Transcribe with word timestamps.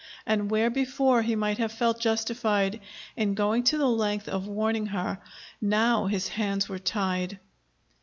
And 0.25 0.49
where 0.49 0.71
before 0.71 1.21
he 1.21 1.35
might 1.35 1.59
have 1.59 1.71
felt 1.71 1.99
justified 1.99 2.79
in 3.15 3.35
going 3.35 3.63
to 3.65 3.77
the 3.77 3.87
length 3.87 4.27
of 4.27 4.47
warning 4.47 4.87
her, 4.87 5.19
now 5.61 6.07
his 6.07 6.29
hands 6.29 6.67
were 6.67 6.79
tied. 6.79 7.37